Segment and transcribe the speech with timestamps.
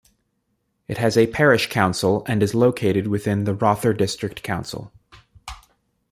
[0.87, 4.91] It has a parish council and is located within the Rother District Council.